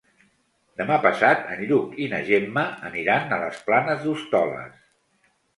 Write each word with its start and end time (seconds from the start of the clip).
Demà 0.79 0.95
passat 1.03 1.43
en 1.57 1.61
Lluc 1.71 1.93
i 2.05 2.09
na 2.15 2.21
Gemma 2.31 2.65
aniran 2.91 3.37
a 3.37 3.39
les 3.45 3.63
Planes 3.69 4.03
d'Hostoles. 4.07 4.85